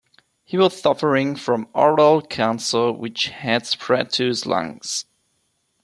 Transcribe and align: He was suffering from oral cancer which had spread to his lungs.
He 0.43 0.57
was 0.57 0.81
suffering 0.81 1.35
from 1.35 1.67
oral 1.75 2.23
cancer 2.23 2.91
which 2.91 3.27
had 3.27 3.67
spread 3.67 4.09
to 4.13 4.29
his 4.29 4.47
lungs. 4.47 5.05